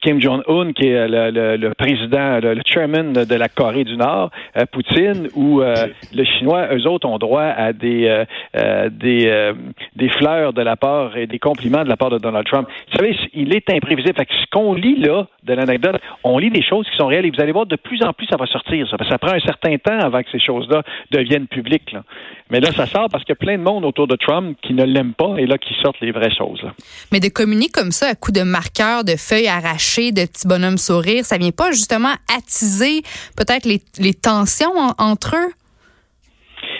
Kim 0.00 0.20
Jong-un 0.20 0.72
qui 0.72 0.88
est 0.88 1.08
le, 1.08 1.72
président, 1.74 2.38
le, 2.40 2.60
chairman 2.66 3.12
de 3.12 3.34
la 3.34 3.48
Corée 3.48 3.84
du 3.84 3.96
Nord, 3.96 4.30
euh, 4.56 4.64
Poutine, 4.70 5.28
ou 5.34 5.60
euh, 5.60 5.74
le 6.14 6.24
Chinois, 6.24 6.68
eux 6.74 6.86
autres 6.86 7.08
ont 7.08 7.18
droit 7.18 7.42
à 7.42 7.72
des 7.72 8.24
euh, 8.56 8.88
des, 8.90 9.52
des 9.96 10.08
fleurs 10.10 10.52
de 10.52 10.62
la 10.62 10.76
part 10.76 11.16
et 11.16 11.26
des 11.26 11.38
compliments 11.38 11.84
de 11.84 11.88
la 11.88 11.96
part 11.96 12.10
de 12.10 12.18
Donald 12.18 12.46
Trump. 12.46 12.68
Vous 12.90 12.98
savez, 12.98 13.16
il 13.34 13.54
est 13.54 13.70
imprévisible. 13.70 14.16
Fait 14.16 14.26
que 14.26 14.34
ce 14.34 14.46
qu'on 14.50 14.74
lit 14.74 14.96
là 15.00 15.26
de 15.44 15.54
l'anecdote, 15.54 16.00
on 16.24 16.38
lit 16.38 16.50
des 16.50 16.62
choses 16.62 16.88
qui 16.90 16.96
sont 16.96 17.06
réelles 17.06 17.26
et 17.26 17.30
vous 17.30 17.40
allez 17.40 17.52
voir 17.52 17.66
de 17.66 17.76
plus 17.76 18.02
en 18.02 18.12
plus 18.12 18.26
ça 18.26 18.36
va 18.36 18.46
sortir. 18.46 18.88
Ça, 18.88 18.96
ça 19.08 19.18
prend 19.18 19.32
un 19.32 19.40
certain 19.40 19.76
temps 19.78 19.98
avant 19.98 20.22
que 20.22 20.30
ces 20.30 20.40
choses-là 20.40 20.82
deviennent 21.10 21.46
publiques. 21.46 21.94
Mais 22.50 22.60
là, 22.60 22.72
ça 22.72 22.86
sort 22.86 23.08
parce 23.10 23.24
qu'il 23.24 23.32
y 23.32 23.38
a 23.38 23.44
plein 23.44 23.58
de 23.58 23.62
monde 23.62 23.84
autour 23.84 24.06
de 24.06 24.16
Trump 24.16 24.56
qui 24.62 24.72
ne 24.72 24.84
l'aiment 24.84 25.12
pas 25.12 25.36
et 25.38 25.46
là 25.46 25.58
qui 25.58 25.74
sortent 25.82 26.00
les 26.00 26.12
vraies 26.12 26.34
choses. 26.34 26.62
Mais 27.12 27.20
de 27.20 27.28
communiquer 27.28 27.67
comme 27.68 27.92
ça 27.92 28.08
à 28.08 28.14
coup 28.14 28.32
de 28.32 28.42
marqueurs, 28.42 29.04
de 29.04 29.16
feuilles 29.16 29.48
arrachées, 29.48 30.12
de 30.12 30.24
petits 30.24 30.46
bonhommes 30.46 30.78
sourires, 30.78 31.24
ça 31.24 31.38
vient 31.38 31.50
pas 31.50 31.72
justement 31.72 32.14
attiser 32.36 33.02
peut-être 33.36 33.64
les 33.64 34.14
tensions 34.14 34.94
entre 34.98 35.36
eux? 35.36 35.52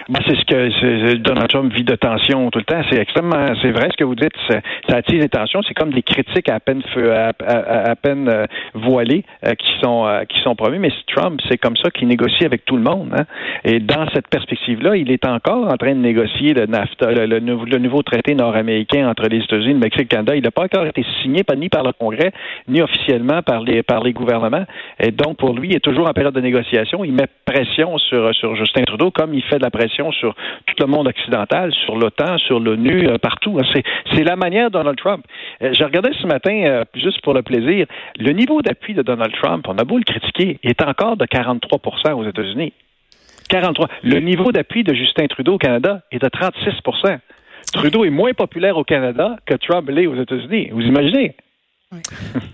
Ben, 0.09 0.21
c'est 0.27 0.37
ce 0.37 0.45
que 0.47 1.17
Donald 1.17 1.51
Trump 1.51 1.71
vit 1.71 1.85
de 1.85 1.95
tension 1.95 2.49
tout 2.51 2.59
le 2.59 2.65
temps. 2.65 2.81
C'est 2.91 2.99
extrêmement, 2.99 3.53
c'est 3.61 3.73
vrai 3.73 3.89
ce 3.91 3.97
que 3.99 4.05
vous 4.05 4.15
dites. 4.15 4.33
Ça, 4.49 4.61
attise 4.89 5.21
les 5.21 5.29
tensions. 5.29 5.61
C'est 5.69 5.75
comme 5.75 5.93
des 5.93 6.03
critiques 6.03 6.49
à 6.49 6.61
peine 6.61 6.83
à, 6.97 7.33
à, 7.47 7.91
à 7.91 7.95
peine 7.95 8.27
euh, 8.27 8.47
voilées 8.73 9.23
euh, 9.45 9.53
qui 9.53 9.69
sont 9.83 10.07
euh, 10.07 10.25
qui 10.25 10.41
sont 10.41 10.57
promis. 10.57 10.79
Mais 10.79 10.91
Trump, 11.15 11.43
c'est 11.47 11.59
comme 11.59 11.77
ça 11.77 11.91
qu'il 11.91 12.09
négocie 12.09 12.47
avec 12.47 12.65
tout 12.65 12.77
le 12.77 12.83
monde. 12.83 13.11
Hein. 13.19 13.25
Et 13.65 13.81
dans 13.81 14.09
cette 14.15 14.29
perspective-là, 14.29 14.97
il 14.97 15.11
est 15.11 15.27
encore 15.27 15.71
en 15.71 15.77
train 15.77 15.95
de 15.95 16.01
négocier 16.01 16.55
le 16.55 16.65
NAFTA, 16.65 17.27
le, 17.27 17.39
nouveau 17.41 18.03
traité 18.03 18.35
nord-américain 18.35 19.11
entre 19.11 19.29
les 19.29 19.45
États-Unis, 19.45 19.75
le 19.75 19.79
Mexique, 19.79 20.01
et 20.01 20.05
le 20.05 20.09
Canada. 20.09 20.37
Il 20.37 20.43
n'a 20.43 20.51
pas 20.51 20.65
encore 20.65 20.87
été 20.87 21.05
signé 21.23 21.43
ni 21.55 21.69
par 21.69 21.83
le 21.83 21.93
Congrès 21.93 22.33
ni 22.67 22.81
officiellement 22.81 23.43
par 23.43 23.61
les 23.61 23.83
par 23.83 24.03
les 24.03 24.15
gouvernements. 24.15 24.65
Et 24.99 25.11
donc 25.11 25.37
pour 25.37 25.53
lui, 25.53 25.69
il 25.69 25.77
est 25.77 25.85
toujours 25.85 26.09
en 26.09 26.15
période 26.15 26.35
de 26.35 26.41
négociation. 26.41 27.05
Il 27.05 27.13
met 27.13 27.27
pression 27.45 27.99
sur 27.99 28.35
sur 28.35 28.57
Justin 28.57 28.85
Trudeau 28.85 29.11
comme 29.11 29.35
il 29.35 29.43
fait 29.43 29.59
de 29.59 29.65
la 29.65 29.71
pression 29.71 29.98
sur 30.13 30.35
tout 30.67 30.75
le 30.79 30.87
monde 30.87 31.09
occidental, 31.09 31.73
sur 31.85 31.97
l'OTAN, 31.97 32.39
sur 32.39 32.61
l'ONU, 32.61 33.09
euh, 33.09 33.19
partout. 33.19 33.59
C'est 34.13 34.25
la 34.25 34.37
manière 34.37 34.71
de 34.71 34.73
Donald 34.73 34.97
Trump. 34.97 35.25
Euh, 35.63 35.73
j'ai 35.73 35.85
regardé 35.85 36.11
ce 36.21 36.27
matin, 36.27 36.63
euh, 36.65 36.85
juste 36.95 37.21
pour 37.23 37.35
le 37.35 37.43
plaisir, 37.43 37.87
le 38.19 38.33
niveau 38.33 38.63
d'appui 38.63 38.95
de 38.95 39.03
Donald 39.03 39.33
Trump, 39.35 39.67
on 39.69 39.77
a 39.79 39.85
beau 39.85 39.99
le 39.99 40.05
critiquer, 40.05 40.59
est 40.63 40.83
encore 40.83 41.17
de 41.17 41.27
43% 41.27 42.15
aux 42.15 42.25
États-Unis. 42.25 42.73
43. 43.49 43.89
Le 44.03 44.21
niveau 44.21 44.53
d'appui 44.53 44.85
de 44.85 44.95
Justin 44.95 45.27
Trudeau 45.27 45.55
au 45.55 45.59
Canada 45.59 46.03
est 46.13 46.23
de 46.23 46.29
36 46.29 46.71
Trudeau 47.73 48.05
est 48.05 48.11
moins 48.11 48.33
populaire 48.33 48.77
au 48.77 48.85
Canada 48.85 49.37
que 49.47 49.55
Trump 49.55 49.89
l'est 49.89 50.07
aux 50.07 50.21
États-Unis. 50.21 50.69
Vous 50.73 50.83
imaginez? 50.83 51.35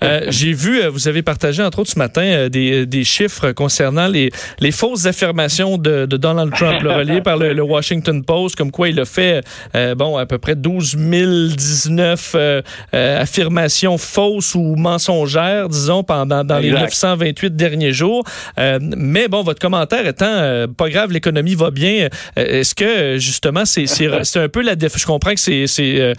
Euh, 0.04 0.26
j'ai 0.28 0.52
vu, 0.52 0.80
euh, 0.80 0.90
vous 0.90 1.08
avez 1.08 1.22
partagé 1.22 1.60
entre 1.60 1.80
autres 1.80 1.90
ce 1.90 1.98
matin 1.98 2.22
euh, 2.22 2.48
des, 2.48 2.86
des, 2.86 3.02
chiffres 3.02 3.50
concernant 3.50 4.06
les, 4.06 4.30
les 4.60 4.70
fausses 4.70 5.06
affirmations 5.06 5.76
de, 5.76 6.06
de 6.06 6.16
Donald 6.16 6.52
Trump, 6.54 6.80
le 6.82 6.92
relié 6.92 7.20
par 7.20 7.36
le, 7.36 7.60
Washington 7.60 8.22
Post, 8.22 8.54
comme 8.54 8.70
quoi 8.70 8.90
il 8.90 9.00
a 9.00 9.04
fait 9.04 9.42
bon 9.96 10.16
à 10.16 10.26
peu 10.26 10.38
près 10.38 10.54
12 10.54 10.96
019 10.96 12.36
affirmations 12.92 13.98
fausses 13.98 14.54
ou 14.54 14.76
mensongères, 14.76 15.68
disons, 15.68 16.04
pendant 16.04 16.44
dans 16.44 16.58
les 16.58 16.70
928 16.70 17.56
derniers 17.56 17.92
jours. 17.92 18.22
mais 18.56 19.28
bon, 19.28 19.42
votre 19.42 19.60
commentaire 19.60 20.06
étant 20.06 20.66
pas 20.76 20.88
grave, 20.90 21.10
l'économie 21.10 21.54
va 21.54 21.70
bien. 21.70 22.08
Est-ce 22.36 22.74
que 22.74 23.18
justement 23.18 23.64
c'est 23.64 23.86
c'est 23.86 24.38
un 24.38 24.48
peu 24.48 24.62
la 24.62 24.76
déf 24.76 24.96
je 24.96 25.06
comprends 25.06 25.34
que 25.34 25.40
c'est 25.40 25.66
c'est 25.66 26.12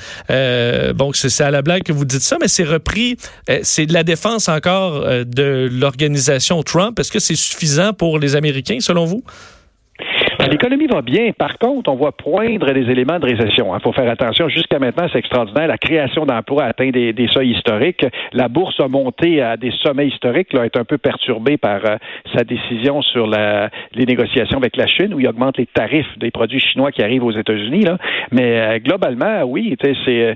bon 0.93 1.11
c'est 1.13 1.43
à 1.43 1.51
la 1.51 1.61
blague 1.61 1.83
que 1.83 1.93
vous 1.93 2.05
dites 2.05 2.21
ça, 2.21 2.37
mais 2.41 2.47
c'est 2.47 2.63
repris 2.63 3.04
euh, 3.49 3.59
c'est 3.63 3.85
de 3.85 3.93
la 3.93 4.03
défense 4.03 4.49
encore 4.49 4.95
euh, 4.95 5.23
de 5.23 5.69
l'organisation 5.71 6.63
Trump. 6.63 6.99
Est-ce 6.99 7.11
que 7.11 7.19
c'est 7.19 7.35
suffisant 7.35 7.93
pour 7.93 8.19
les 8.19 8.35
Américains, 8.35 8.79
selon 8.79 9.05
vous? 9.05 9.23
L'économie 10.49 10.87
va 10.87 11.01
bien. 11.01 11.31
Par 11.31 11.57
contre, 11.57 11.89
on 11.91 11.95
voit 11.95 12.11
poindre 12.11 12.71
des 12.71 12.89
éléments 12.89 13.19
de 13.19 13.25
récession. 13.25 13.75
Il 13.75 13.81
faut 13.81 13.93
faire 13.93 14.09
attention. 14.09 14.49
Jusqu'à 14.49 14.79
maintenant, 14.79 15.07
c'est 15.11 15.19
extraordinaire. 15.19 15.67
La 15.67 15.77
création 15.77 16.25
d'emplois 16.25 16.63
a 16.63 16.67
atteint 16.67 16.89
des, 16.89 17.27
seuils 17.31 17.51
historiques. 17.51 18.05
La 18.33 18.47
bourse 18.47 18.79
a 18.79 18.87
monté 18.87 19.41
à 19.41 19.57
des 19.57 19.71
sommets 19.83 20.07
historiques, 20.07 20.53
là, 20.53 20.65
est 20.65 20.77
un 20.77 20.83
peu 20.83 20.97
perturbée 20.97 21.57
par 21.57 21.85
euh, 21.85 21.97
sa 22.35 22.43
décision 22.43 23.01
sur 23.01 23.27
les 23.27 24.05
négociations 24.05 24.57
avec 24.57 24.77
la 24.77 24.87
Chine, 24.87 25.13
où 25.13 25.19
il 25.19 25.27
augmente 25.27 25.57
les 25.57 25.65
tarifs 25.65 26.17
des 26.17 26.31
produits 26.31 26.59
chinois 26.59 26.91
qui 26.91 27.01
arrivent 27.01 27.23
aux 27.23 27.31
États-Unis. 27.31 27.85
Mais 28.31 28.59
euh, 28.59 28.79
globalement, 28.79 29.43
oui, 29.43 29.75
c'est, 29.81 30.35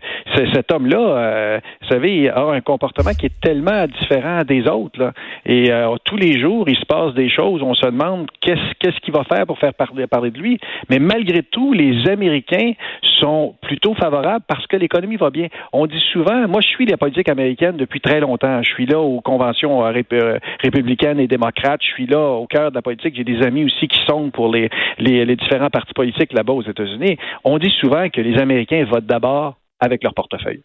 cet 0.53 0.72
homme-là, 0.72 1.00
euh, 1.00 1.60
vous 1.82 1.88
savez, 1.88 2.29
a 2.29 2.46
un 2.46 2.62
comportement 2.62 3.12
qui 3.12 3.27
est 3.27 3.41
tellement 3.41 3.86
différent 3.86 4.41
des 4.48 4.68
autres. 4.68 5.00
Là. 5.00 5.12
Et 5.46 5.72
tous 6.06 6.18
les 6.18 6.39
jours, 6.39 6.68
il 6.68 6.77
se 6.77 6.86
passe 6.86 7.13
des 7.13 7.29
choses. 7.29 7.62
On 7.62 7.74
se 7.74 7.86
demande 7.86 8.27
qu'est-ce, 8.41 8.74
qu'est-ce 8.79 9.00
qu'il 9.01 9.13
va 9.13 9.24
faire 9.24 9.46
pour 9.46 9.58
faire 9.60 9.74
parler, 9.89 10.08
parler 10.08 10.31
de 10.31 10.39
lui. 10.39 10.60
Mais 10.89 11.00
malgré 11.00 11.43
tout, 11.43 11.74
les 11.74 12.08
Américains 12.10 12.74
sont 13.19 13.55
plutôt 13.62 13.93
favorables 13.93 14.46
parce 14.48 14.65
que 14.67 14.77
l'économie 14.77 15.17
va 15.17 15.29
bien. 15.29 15.48
On 15.74 15.86
dit 15.86 16.01
souvent, 16.12 16.48
moi 16.48 16.62
je 16.62 16.67
suis 16.67 16.86
la 16.86 16.98
politique 16.98 17.29
américaine 17.29 17.77
depuis 17.77 18.01
très 18.01 18.19
longtemps. 18.19 18.62
Je 18.63 18.69
suis 18.69 18.86
là 18.86 19.00
aux 19.00 19.22
conventions 19.22 19.86
euh, 19.86 20.01
euh, 20.13 20.39
républicaines 20.62 21.19
et 21.19 21.27
démocrates. 21.27 21.81
Je 21.81 21.88
suis 21.88 22.08
là 22.08 22.19
au 22.19 22.48
cœur 22.48 22.72
de 22.72 22.75
la 22.75 22.81
politique. 22.81 23.15
J'ai 23.15 23.24
des 23.24 23.41
amis 23.43 23.65
aussi 23.65 23.88
qui 23.88 24.00
sont 24.05 24.29
pour 24.29 24.53
les, 24.53 24.69
différents 25.00 25.69
partis 25.69 25.93
politiques 25.93 26.34
là-bas 26.34 26.53
aux 26.53 26.63
États-Unis. 26.63 27.17
On 27.43 27.58
dit 27.58 27.74
souvent 27.79 28.10
que 28.10 28.22
les 28.22 28.38
Américains 28.39 28.86
votent 28.86 29.05
d'abord 29.05 29.55
avec 29.79 30.03
leur 30.03 30.13
portefeuille. 30.13 30.62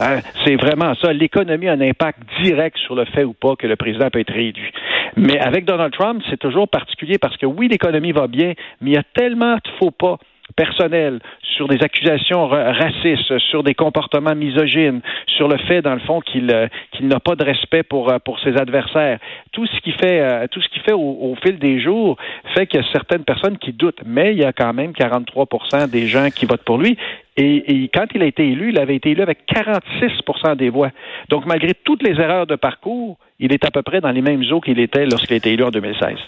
Hein? 0.00 0.20
C'est 0.44 0.56
vraiment 0.56 0.94
ça. 0.94 1.12
L'économie 1.12 1.68
a 1.68 1.72
un 1.72 1.80
impact 1.80 2.20
direct 2.42 2.76
sur 2.78 2.94
le 2.94 3.04
fait 3.06 3.24
ou 3.24 3.34
pas 3.34 3.56
que 3.56 3.66
le 3.66 3.76
président 3.76 4.08
peut 4.10 4.20
être 4.20 4.32
réélu. 4.32 4.72
Mais 5.16 5.38
avec 5.38 5.64
Donald 5.64 5.92
Trump, 5.92 6.22
c'est 6.28 6.38
toujours 6.38 6.68
particulier 6.68 7.18
parce 7.18 7.36
que 7.36 7.46
oui, 7.46 7.68
l'économie 7.68 8.12
va 8.12 8.26
bien, 8.26 8.54
mais 8.80 8.90
il 8.90 8.94
y 8.94 8.98
a 8.98 9.04
tellement 9.14 9.54
de 9.54 9.70
faux 9.78 9.90
pas 9.90 10.18
personnels, 10.56 11.20
sur 11.42 11.68
des 11.68 11.82
accusations 11.82 12.46
racistes, 12.46 13.38
sur 13.50 13.62
des 13.62 13.74
comportements 13.74 14.34
misogynes, 14.34 15.00
sur 15.26 15.48
le 15.48 15.58
fait, 15.58 15.82
dans 15.82 15.94
le 15.94 16.00
fond, 16.00 16.20
qu'il 16.20 16.50
euh, 16.50 16.68
n'a 17.00 17.20
pas 17.20 17.34
de 17.34 17.44
respect 17.44 17.82
pour, 17.82 18.10
euh, 18.10 18.18
pour 18.18 18.38
ses 18.40 18.56
adversaires. 18.56 19.18
Tout 19.52 19.66
ce 19.66 19.80
qui 19.80 19.92
fait, 19.92 20.20
euh, 20.20 20.46
tout 20.50 20.60
ce 20.60 20.68
qui 20.68 20.80
fait 20.80 20.92
au, 20.92 21.34
fil 21.42 21.58
des 21.58 21.80
jours 21.80 22.16
fait 22.54 22.66
qu'il 22.66 22.80
y 22.80 22.84
a 22.84 22.86
certaines 22.92 23.24
personnes 23.24 23.58
qui 23.58 23.72
doutent, 23.72 24.00
mais 24.04 24.32
il 24.32 24.38
y 24.38 24.44
a 24.44 24.52
quand 24.52 24.72
même 24.72 24.92
43% 24.92 25.88
des 25.90 26.06
gens 26.06 26.28
qui 26.30 26.46
votent 26.46 26.64
pour 26.64 26.78
lui. 26.78 26.96
Et, 27.36 27.88
quand 27.94 28.06
il 28.14 28.22
a 28.22 28.26
été 28.26 28.46
élu, 28.46 28.70
il 28.70 28.78
avait 28.78 28.96
été 28.96 29.10
élu 29.10 29.22
avec 29.22 29.46
46% 29.50 30.56
des 30.56 30.68
voix. 30.68 30.90
Donc, 31.30 31.46
malgré 31.46 31.72
toutes 31.72 32.02
les 32.02 32.20
erreurs 32.20 32.46
de 32.46 32.56
parcours, 32.56 33.16
il 33.38 33.52
est 33.52 33.64
à 33.64 33.70
peu 33.70 33.82
près 33.82 34.00
dans 34.00 34.10
les 34.10 34.20
mêmes 34.20 34.42
eaux 34.50 34.60
qu'il 34.60 34.78
était 34.78 35.06
lorsqu'il 35.06 35.34
a 35.34 35.36
été 35.36 35.52
élu 35.52 35.64
en 35.64 35.70
2016. 35.70 36.18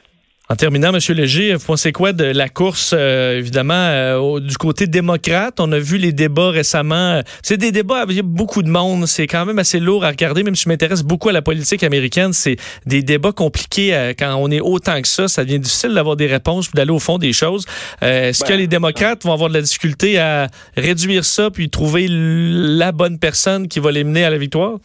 En 0.50 0.56
terminant, 0.56 0.92
M. 0.92 0.98
Léger, 1.16 1.54
vous 1.54 1.64
pensez 1.64 1.92
quoi 1.92 2.12
de 2.12 2.24
la 2.24 2.48
course, 2.48 2.94
euh, 2.98 3.38
évidemment, 3.38 3.74
euh, 3.74 4.40
du 4.40 4.56
côté 4.56 4.88
démocrate? 4.88 5.60
On 5.60 5.70
a 5.70 5.78
vu 5.78 5.98
les 5.98 6.12
débats 6.12 6.50
récemment. 6.50 7.22
C'est 7.42 7.56
des 7.56 7.70
débats 7.70 8.00
avec 8.00 8.20
beaucoup 8.22 8.62
de 8.64 8.68
monde. 8.68 9.06
C'est 9.06 9.28
quand 9.28 9.46
même 9.46 9.60
assez 9.60 9.78
lourd 9.78 10.04
à 10.04 10.08
regarder, 10.08 10.42
même 10.42 10.56
si 10.56 10.64
je 10.64 10.68
m'intéresse 10.68 11.04
beaucoup 11.04 11.28
à 11.28 11.32
la 11.32 11.42
politique 11.42 11.84
américaine. 11.84 12.32
C'est 12.32 12.56
des 12.86 13.02
débats 13.02 13.32
compliqués. 13.32 13.94
Euh, 13.94 14.12
quand 14.18 14.34
on 14.34 14.50
est 14.50 14.60
autant 14.60 15.00
que 15.00 15.08
ça, 15.08 15.28
ça 15.28 15.44
devient 15.44 15.60
difficile 15.60 15.94
d'avoir 15.94 16.16
des 16.16 16.26
réponses 16.26 16.66
puis 16.66 16.76
d'aller 16.76 16.90
au 16.90 16.98
fond 16.98 17.18
des 17.18 17.32
choses. 17.32 17.64
Est-ce 18.02 18.42
que 18.42 18.50
ben, 18.50 18.58
les 18.58 18.66
démocrates 18.66 19.22
vont 19.24 19.32
avoir 19.32 19.48
de 19.48 19.54
la 19.54 19.62
difficulté 19.62 20.18
à 20.18 20.48
réduire 20.76 21.24
ça 21.24 21.50
puis 21.50 21.70
trouver 21.70 22.08
la 22.10 22.90
bonne 22.90 23.20
personne 23.20 23.68
qui 23.68 23.78
va 23.78 23.92
les 23.92 24.02
mener 24.02 24.24
à 24.24 24.30
la 24.30 24.38
victoire? 24.38 24.78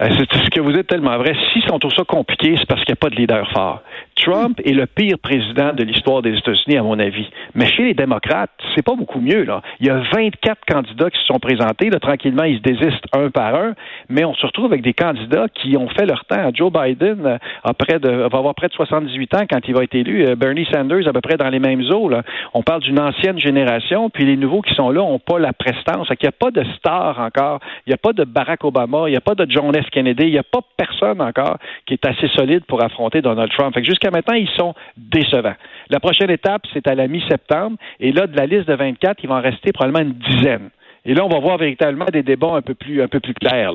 C'est 0.00 0.10
ce 0.10 0.50
que 0.50 0.60
vous 0.60 0.72
dites 0.72 0.88
tellement 0.88 1.16
vrai. 1.18 1.34
Si 1.52 1.62
on 1.70 1.78
trouve 1.78 1.94
ça 1.94 2.02
compliqué, 2.04 2.56
c'est 2.58 2.66
parce 2.66 2.84
qu'il 2.84 2.92
n'y 2.92 2.98
a 2.98 3.00
pas 3.00 3.10
de 3.10 3.14
leader 3.14 3.48
fort. 3.52 3.80
Trump 4.16 4.60
est 4.64 4.72
le 4.72 4.86
pire 4.86 5.18
président 5.18 5.72
de 5.72 5.82
l'histoire 5.82 6.22
des 6.22 6.36
États-Unis, 6.36 6.76
à 6.76 6.82
mon 6.82 6.98
avis. 6.98 7.28
Mais 7.54 7.66
chez 7.66 7.84
les 7.84 7.94
démocrates, 7.94 8.50
c'est 8.74 8.82
pas 8.82 8.94
beaucoup 8.94 9.20
mieux. 9.20 9.44
Là. 9.44 9.60
Il 9.80 9.86
y 9.86 9.90
a 9.90 10.02
24 10.14 10.58
candidats 10.66 11.10
qui 11.10 11.18
se 11.18 11.26
sont 11.26 11.38
présentés. 11.38 11.90
Là, 11.90 11.98
tranquillement, 11.98 12.44
ils 12.44 12.58
se 12.58 12.62
désistent 12.62 13.06
un 13.12 13.30
par 13.30 13.54
un. 13.54 13.74
Mais 14.08 14.24
on 14.24 14.34
se 14.34 14.46
retrouve 14.46 14.66
avec 14.66 14.82
des 14.82 14.94
candidats 14.94 15.46
qui 15.48 15.76
ont 15.76 15.88
fait 15.88 16.06
leur 16.06 16.24
temps. 16.26 16.50
Joe 16.52 16.72
Biden 16.72 17.26
euh, 17.26 18.28
va 18.28 18.38
avoir 18.38 18.54
près 18.54 18.68
de 18.68 18.72
78 18.72 19.34
ans 19.34 19.44
quand 19.50 19.60
il 19.66 19.74
va 19.74 19.82
être 19.82 19.94
élu. 19.94 20.26
Euh, 20.26 20.36
Bernie 20.36 20.66
Sanders, 20.72 21.08
à 21.08 21.12
peu 21.12 21.20
près 21.20 21.36
dans 21.36 21.48
les 21.48 21.58
mêmes 21.58 21.82
eaux. 21.90 22.08
Là. 22.08 22.22
On 22.54 22.62
parle 22.62 22.82
d'une 22.82 23.00
ancienne 23.00 23.38
génération, 23.38 24.10
puis 24.10 24.24
les 24.24 24.36
nouveaux 24.36 24.62
qui 24.62 24.74
sont 24.74 24.90
là 24.90 25.00
n'ont 25.00 25.18
pas 25.18 25.38
la 25.38 25.52
prestance. 25.52 26.08
Il 26.10 26.16
n'y 26.22 26.28
a 26.28 26.32
pas 26.32 26.50
de 26.50 26.64
star 26.76 27.18
encore. 27.18 27.60
Il 27.86 27.90
n'y 27.90 27.94
a 27.94 27.98
pas 27.98 28.12
de 28.12 28.24
Barack 28.24 28.64
Obama. 28.64 29.08
Il 29.08 29.10
n'y 29.10 29.16
a 29.16 29.20
pas 29.20 29.34
de 29.34 29.46
John 29.48 29.72
F. 29.74 29.90
Kennedy. 29.90 30.24
Il 30.24 30.32
n'y 30.32 30.38
a 30.38 30.44
pas 30.44 30.60
personne 30.76 31.20
encore 31.20 31.58
qui 31.86 31.94
est 31.94 32.06
assez 32.06 32.28
solide 32.28 32.64
pour 32.66 32.82
affronter 32.82 33.20
Donald 33.20 33.50
Trump. 33.50 33.74
Fait 33.74 33.84
jusqu'à 33.84 34.10
maintenant, 34.14 34.34
ils 34.34 34.48
sont 34.56 34.74
décevants. 34.96 35.54
La 35.90 36.00
prochaine 36.00 36.30
étape, 36.30 36.62
c'est 36.72 36.86
à 36.86 36.94
la 36.94 37.08
mi-septembre. 37.08 37.76
Et 38.00 38.12
là, 38.12 38.26
de 38.26 38.36
la 38.36 38.46
liste 38.46 38.68
de 38.68 38.74
24, 38.74 39.18
il 39.22 39.28
va 39.28 39.36
en 39.36 39.42
rester 39.42 39.72
probablement 39.72 40.08
une 40.08 40.14
dizaine. 40.14 40.70
Et 41.06 41.12
là, 41.12 41.24
on 41.24 41.28
va 41.28 41.38
voir 41.38 41.58
véritablement 41.58 42.06
des 42.06 42.22
débats 42.22 42.54
un 42.54 42.62
peu 42.62 42.74
plus, 42.74 43.02
un 43.02 43.08
peu 43.08 43.20
plus 43.20 43.34
clairs. 43.34 43.72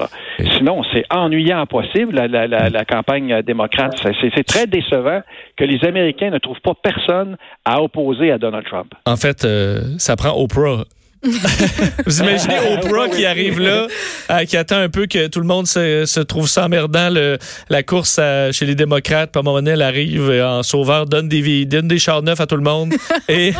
Sinon, 0.57 0.81
c'est 0.91 1.03
ennuyant 1.11 1.63
possible, 1.67 2.15
la, 2.15 2.47
la, 2.47 2.85
campagne 2.85 3.43
démocrate. 3.43 4.01
C'est 4.19 4.43
très 4.43 4.65
décevant 4.65 5.21
que 5.55 5.63
les 5.63 5.85
Américains 5.85 6.31
ne 6.31 6.39
trouvent 6.39 6.61
pas 6.61 6.73
personne 6.81 7.37
à 7.65 7.83
opposer 7.83 8.31
à 8.31 8.39
Donald 8.39 8.65
Trump. 8.65 8.93
En 9.05 9.15
fait, 9.15 9.45
euh, 9.45 9.81
ça 9.99 10.15
prend 10.15 10.31
Oprah 10.41 10.85
Vous 12.05 12.21
imaginez 12.21 12.55
Oprah 12.71 13.09
qui 13.09 13.25
arrive 13.25 13.59
là, 13.59 13.87
euh, 14.31 14.45
qui 14.45 14.55
attend 14.55 14.77
un 14.77 14.87
peu 14.87 15.05
que 15.05 15.27
tout 15.27 15.41
le 15.41 15.45
monde 15.45 15.67
se, 15.67 16.05
se 16.05 16.21
trouve 16.21 16.47
s'emmerdant 16.47 17.09
le, 17.09 17.37
la 17.69 17.83
course 17.83 18.21
chez 18.51 18.65
les 18.65 18.75
démocrates. 18.75 19.31
Puis 19.31 19.39
à 19.39 19.41
un 19.41 19.43
moment 19.43 19.57
donné, 19.57 19.71
elle 19.71 19.81
arrive 19.81 20.29
en 20.29 20.63
sauveur, 20.63 21.05
donne 21.07 21.27
des, 21.27 21.65
donne 21.65 21.89
des 21.89 21.99
chars 21.99 22.21
neufs 22.21 22.39
à 22.39 22.47
tout 22.47 22.55
le 22.55 22.63
monde 22.63 22.93
et, 23.29 23.51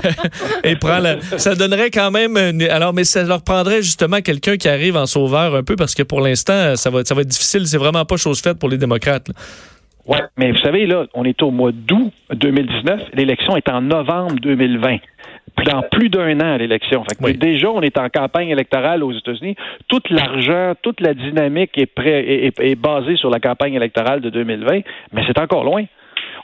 et 0.64 0.76
prend 0.78 1.00
la... 1.00 1.20
Ça 1.38 1.56
donnerait 1.56 1.92
quand 1.92 2.12
même... 2.12 2.38
alors, 2.70 2.94
mais 2.94 3.04
ça 3.04 3.24
leur 3.24 3.42
prendrait 3.42 3.82
justement 3.82 4.22
quelqu'un 4.22 4.56
qui 4.56 4.70
arrive 4.70 4.96
en 4.96 5.06
sauveur 5.06 5.56
un 5.56 5.64
peu 5.64 5.76
parce 5.76 5.96
que 5.96 6.04
pour 6.04 6.22
l'instant, 6.22 6.78
ça 6.78 6.90
va, 6.90 7.04
ça 7.04 7.14
va 7.14 7.22
être 7.22 7.28
difficile. 7.28 7.68
C'est 7.68 7.78
vraiment 7.78 8.06
pas 8.06 8.16
chose 8.16 8.40
faite 8.42 8.58
pour 8.58 8.70
les 8.70 8.78
démocrates. 8.78 9.28
Oui, 10.06 10.18
mais 10.38 10.52
vous 10.52 10.58
savez, 10.60 10.88
là, 10.88 11.06
on 11.14 11.24
est 11.24 11.42
au 11.44 11.52
mois 11.52 11.72
d'août 11.72 12.12
2019. 12.34 13.02
L'élection 13.14 13.56
est 13.58 13.70
en 13.70 13.82
novembre 13.82 14.36
2020 14.42 14.98
dans 15.66 15.84
plus 15.92 16.10
d'un 16.10 16.40
an 16.40 16.54
à 16.54 16.58
l'élection. 16.58 17.04
Déjà, 17.22 17.70
on 17.70 17.82
est 17.82 17.98
en 17.98 18.10
campagne 18.10 18.50
électorale 18.50 19.04
aux 19.04 19.12
États-Unis. 19.12 19.56
Tout 19.88 20.02
l'argent, 20.10 20.74
toute 20.82 21.02
la 21.02 21.14
dynamique 21.14 21.78
est, 21.78 21.86
prêt, 21.86 22.52
est, 22.58 22.76
basée 22.76 23.16
sur 23.18 23.30
la 23.30 23.40
campagne 23.40 23.74
électorale 23.74 24.22
de 24.22 24.30
2020, 24.30 24.82
mais 25.14 25.22
c'est 25.28 25.40
encore 25.40 25.64
loin. 25.64 25.84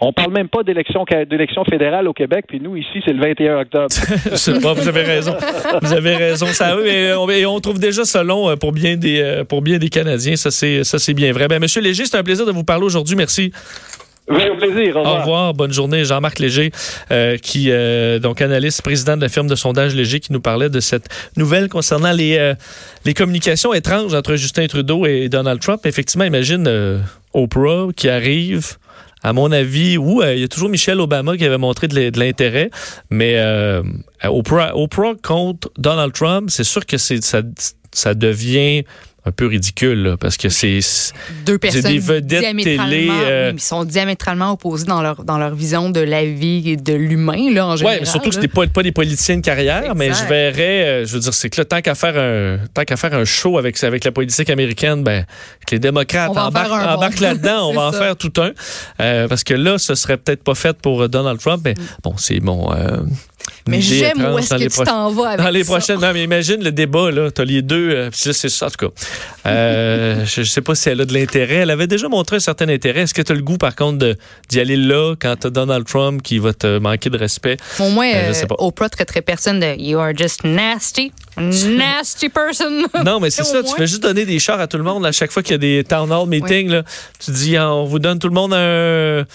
On 0.01 0.11
parle 0.11 0.31
même 0.31 0.49
pas 0.49 0.63
d'élection 0.63 1.05
d'élection 1.29 1.63
fédérale 1.63 2.07
au 2.07 2.13
Québec, 2.13 2.45
puis 2.47 2.59
nous 2.59 2.75
ici 2.75 3.01
c'est 3.05 3.13
le 3.13 3.21
21 3.21 3.61
octobre. 3.61 3.87
vous 4.75 4.87
avez 4.87 5.03
raison. 5.03 5.33
Vous 5.81 5.93
avez 5.93 6.15
raison. 6.15 6.47
Ça, 6.47 6.75
et 6.85 7.45
on, 7.45 7.59
trouve 7.59 7.79
déjà 7.79 8.03
ça 8.03 8.23
long 8.23 8.49
euh, 8.49 8.55
pour 8.55 8.73
bien 8.73 8.97
des 8.97 9.21
euh, 9.21 9.43
pour 9.45 9.61
bien 9.61 9.77
des 9.77 9.89
Canadiens. 9.89 10.35
Ça 10.35 10.51
c'est 10.51 10.83
ça 10.83 10.99
c'est 10.99 11.13
bien 11.13 11.31
vrai. 11.31 11.47
Ben, 11.47 11.59
Monsieur 11.61 11.81
Léger, 11.81 12.05
c'est 12.05 12.17
un 12.17 12.23
plaisir 12.23 12.45
de 12.45 12.51
vous 12.51 12.65
parler 12.65 12.85
aujourd'hui. 12.85 13.15
Merci. 13.15 13.51
Au 14.27 14.55
plaisir. 14.55 14.95
Au 14.95 14.99
revoir. 14.99 15.15
Au 15.15 15.19
revoir. 15.19 15.53
Bonne 15.53 15.71
journée. 15.71 16.03
Jean-Marc 16.03 16.39
Léger, 16.39 16.71
euh, 17.11 17.37
qui 17.37 17.69
euh, 17.69 18.17
donc 18.17 18.41
analyste, 18.41 18.81
président 18.81 19.15
de 19.15 19.21
la 19.21 19.29
firme 19.29 19.47
de 19.47 19.55
sondage 19.55 19.93
Léger, 19.93 20.19
qui 20.19 20.33
nous 20.33 20.41
parlait 20.41 20.69
de 20.69 20.79
cette 20.79 21.07
nouvelle 21.37 21.69
concernant 21.69 22.11
les, 22.11 22.37
euh, 22.37 22.55
les 23.05 23.13
communications 23.13 23.73
étranges 23.73 24.13
entre 24.13 24.35
Justin 24.35 24.65
Trudeau 24.67 25.05
et 25.05 25.29
Donald 25.29 25.59
Trump. 25.59 25.85
Effectivement, 25.85 26.25
imagine 26.25 27.03
Oprah 27.33 27.87
qui 27.95 28.09
arrive. 28.09 28.77
À 29.23 29.33
mon 29.33 29.51
avis, 29.51 29.97
où 29.97 30.21
il 30.21 30.39
y 30.39 30.43
a 30.43 30.47
toujours 30.47 30.69
Michelle 30.69 30.99
Obama 30.99 31.35
qui 31.35 31.45
avait 31.45 31.57
montré 31.57 31.87
de 31.87 32.19
l'intérêt, 32.19 32.69
mais 33.09 33.41
Oprah, 34.23 34.77
Oprah 34.77 35.13
contre 35.23 35.71
Donald 35.79 36.13
Trump, 36.13 36.51
c'est 36.51 36.63
sûr 36.63 36.85
que 36.85 36.97
c'est 36.97 37.23
ça, 37.23 37.41
ça 37.91 38.13
devient 38.13 38.83
un 39.25 39.31
peu 39.31 39.47
ridicule 39.47 40.17
parce 40.19 40.37
que 40.37 40.49
c'est 40.49 40.79
deux 41.45 41.57
personnes 41.57 41.81
des 41.81 41.99
vedettes 41.99 42.55
télé 42.57 43.09
euh, 43.09 43.51
ils 43.53 43.59
sont 43.59 43.83
diamétralement 43.83 44.51
opposés 44.51 44.85
dans 44.85 45.01
leur 45.01 45.23
dans 45.23 45.39
leur 45.39 45.55
vision 45.55 45.89
de 45.89 45.99
la 45.99 46.25
vie 46.25 46.69
et 46.69 46.77
de 46.77 46.93
l'humain 46.93 47.51
là 47.51 47.67
en 47.67 47.75
général. 47.75 47.99
Ouais, 47.99 48.05
surtout 48.05 48.29
que 48.29 48.35
c'était 48.35 48.47
pas 48.47 48.67
pas 48.67 48.83
des 48.83 48.91
politiciens 48.91 49.37
de 49.37 49.41
carrière, 49.41 49.95
mais 49.95 50.13
je 50.13 50.25
verrais 50.25 50.85
euh, 50.85 51.05
je 51.05 51.13
veux 51.13 51.19
dire 51.19 51.33
c'est 51.33 51.49
que 51.49 51.59
là 51.59 51.65
tant 51.65 51.81
qu'à 51.81 51.95
faire 51.95 52.17
un 52.17 52.59
tant 52.73 52.83
qu'à 52.83 52.97
faire 52.97 53.13
un 53.15 53.25
show 53.25 53.57
avec 53.57 53.83
avec 53.83 54.03
la 54.03 54.11
politique 54.11 54.49
américaine 54.49 55.03
ben 55.03 55.25
que 55.65 55.71
les 55.71 55.79
démocrates 55.79 56.29
embarquent, 56.29 57.19
là-dedans, 57.19 57.69
on 57.69 57.73
va 57.73 57.87
en 57.87 57.91
faire 57.93 58.15
tout 58.15 58.33
un 58.37 58.51
euh, 58.99 59.27
parce 59.27 59.43
que 59.43 59.55
là 59.55 59.77
ce 59.79 59.95
serait 59.95 60.17
peut-être 60.17 60.43
pas 60.43 60.55
fait 60.55 60.77
pour 60.77 61.09
Donald 61.09 61.39
Trump 61.39 61.61
mais 61.65 61.73
mm. 61.73 61.83
bon 62.03 62.13
c'est 62.17 62.39
bon 62.39 62.69
mais 63.67 63.81
j'aime 63.81 64.23
où 64.33 64.37
est-ce 64.37 64.53
que 64.53 64.81
tu 64.81 64.83
t'en 64.85 65.11
vas 65.11 65.29
avec 65.29 65.45
Dans 65.45 65.49
les 65.49 65.63
prochaines. 65.63 65.99
Non, 65.99 66.11
mais 66.13 66.23
imagine 66.23 66.63
le 66.63 66.71
débat, 66.71 67.11
là. 67.11 67.31
T'as 67.31 67.45
les 67.45 67.61
deux. 67.61 67.89
Euh, 67.89 68.09
c'est 68.11 68.33
ça, 68.33 68.67
en 68.67 68.69
tout 68.69 68.87
cas. 68.87 68.93
Euh, 69.45 70.25
je, 70.25 70.41
ne 70.41 70.45
sais 70.45 70.61
pas 70.61 70.75
si 70.75 70.89
elle 70.89 71.01
a 71.01 71.05
de 71.05 71.13
l'intérêt. 71.13 71.55
Elle 71.55 71.69
avait 71.69 71.87
déjà 71.87 72.07
montré 72.07 72.37
un 72.37 72.39
certain 72.39 72.69
intérêt. 72.69 73.01
Est-ce 73.01 73.13
que 73.13 73.21
tu 73.21 73.31
as 73.31 73.35
le 73.35 73.41
goût, 73.41 73.57
par 73.57 73.75
contre, 73.75 74.15
d'y 74.49 74.59
aller 74.59 74.77
là 74.77 75.15
quand 75.19 75.35
t'as 75.39 75.49
Donald 75.49 75.85
Trump 75.85 76.21
qui 76.21 76.39
va 76.39 76.53
te 76.53 76.79
manquer 76.79 77.09
de 77.09 77.17
respect? 77.17 77.57
Au 77.79 77.89
moins, 77.89 78.11
euh, 78.13 78.33
Oprah 78.57 78.89
traiterait 78.89 79.21
personne 79.21 79.59
de 79.59 79.75
You 79.77 79.99
are 79.99 80.15
just 80.15 80.43
nasty. 80.43 81.11
Nasty 81.37 82.29
person. 82.29 82.85
Non, 83.05 83.19
mais 83.19 83.29
c'est 83.29 83.43
ça. 83.43 83.61
Tu 83.63 83.73
fais 83.75 83.87
juste 83.87 84.03
donner 84.03 84.25
des 84.25 84.39
chars 84.39 84.59
à 84.59 84.67
tout 84.67 84.77
le 84.77 84.83
monde 84.83 85.05
à 85.05 85.11
chaque 85.11 85.31
fois 85.31 85.43
qu'il 85.43 85.51
y 85.51 85.55
a 85.55 85.57
des 85.57 85.83
town 85.83 86.11
hall 86.11 86.27
meetings. 86.27 86.69
là. 86.69 86.83
Tu 87.23 87.31
dis, 87.31 87.57
ah, 87.57 87.73
on 87.73 87.85
vous 87.85 87.99
donne 87.99 88.19
tout 88.19 88.27
le 88.27 88.33
monde 88.33 88.53
un- 88.53 89.25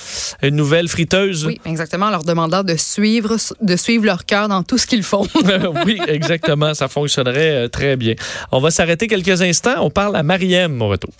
une 0.46 0.56
nouvelle 0.56 0.88
friteuse. 0.88 1.46
Oui, 1.46 1.60
exactement, 1.66 2.06
en 2.06 2.10
leur 2.10 2.24
demandant 2.24 2.62
de 2.62 2.76
suivre, 2.76 3.36
de 3.60 3.76
suivre 3.76 4.04
leur 4.06 4.24
cœur 4.24 4.48
dans 4.48 4.62
tout 4.62 4.78
ce 4.78 4.86
qu'ils 4.86 5.02
font. 5.02 5.26
oui, 5.86 6.00
exactement. 6.08 6.74
Ça 6.74 6.88
fonctionnerait 6.88 7.64
euh, 7.64 7.68
très 7.68 7.96
bien. 7.96 8.14
On 8.52 8.60
va 8.60 8.70
s'arrêter 8.70 9.06
quelques 9.06 9.42
instants. 9.42 9.74
On 9.84 9.90
parle 9.90 10.16
à 10.16 10.22
Mariem 10.22 10.80
au 10.82 10.88
retour. 10.88 11.12